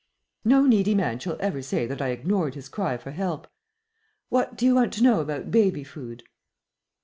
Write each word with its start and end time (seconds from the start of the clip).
No 0.43 0.65
needy 0.65 0.95
man 0.95 1.19
shall 1.19 1.37
ever 1.39 1.61
say 1.61 1.85
that 1.85 2.01
I 2.01 2.07
ignored 2.09 2.55
his 2.55 2.69
cry 2.69 2.97
for 2.97 3.11
help. 3.11 3.47
What 4.29 4.57
do 4.57 4.65
you 4.65 4.73
want 4.73 4.93
to 4.93 5.03
know 5.03 5.19
about 5.19 5.51
baby 5.51 5.83
food?" 5.83 6.23